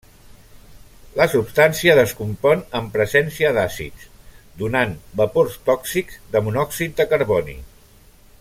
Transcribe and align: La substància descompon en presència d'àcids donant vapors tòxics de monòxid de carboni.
La 1.19 1.27
substància 1.33 1.97
descompon 1.99 2.63
en 2.79 2.89
presència 2.97 3.51
d'àcids 3.59 4.09
donant 4.63 4.97
vapors 5.23 5.63
tòxics 5.69 6.19
de 6.37 6.43
monòxid 6.49 7.01
de 7.03 7.11
carboni. 7.15 7.59